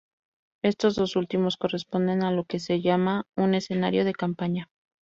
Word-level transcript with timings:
Estos 0.63 0.95
dos 0.95 1.15
últimos 1.15 1.57
corresponden 1.57 2.23
a 2.23 2.31
lo 2.31 2.45
que 2.45 2.57
se 2.57 2.81
llama 2.81 3.27
un 3.37 3.53
escenario 3.53 4.03
de 4.03 4.13
campaña. 4.15 4.67